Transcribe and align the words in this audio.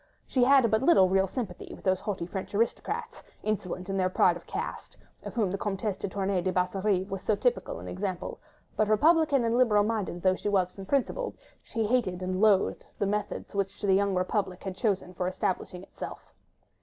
She 0.25 0.43
had 0.45 0.71
but 0.71 0.81
little 0.81 1.07
real 1.09 1.27
sympathy 1.27 1.73
with 1.75 1.83
those 1.83 1.99
haughty 1.99 2.25
French 2.25 2.55
aristocrats, 2.55 3.21
insolent 3.43 3.87
in 3.87 3.97
their 3.97 4.09
pride 4.09 4.35
of 4.35 4.47
caste, 4.47 4.97
of 5.21 5.35
whom 5.35 5.51
the 5.51 5.59
Comtesse 5.59 5.95
de 5.97 6.07
Tournay 6.09 6.41
de 6.41 6.51
Basserive 6.51 7.07
was 7.11 7.21
so 7.21 7.35
typical 7.35 7.79
an 7.79 7.87
example; 7.87 8.39
but, 8.75 8.87
republican 8.87 9.45
and 9.45 9.55
liberal 9.55 9.83
minded 9.83 10.23
though 10.23 10.33
she 10.33 10.49
was 10.49 10.71
from 10.71 10.87
principle, 10.87 11.35
she 11.61 11.85
hated 11.85 12.23
and 12.23 12.41
loathed 12.41 12.83
the 12.97 13.05
methods 13.05 13.53
which 13.53 13.79
the 13.79 13.93
young 13.93 14.15
Republic 14.15 14.63
had 14.63 14.75
chosen 14.75 15.13
for 15.13 15.27
establishing 15.27 15.83
itself. 15.83 16.33